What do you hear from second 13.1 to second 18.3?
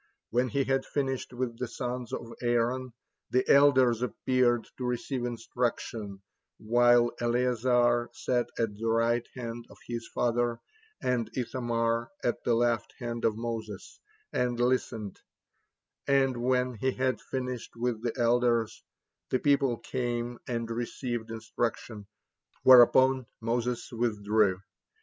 of Moses, and listened; and when he had finished with the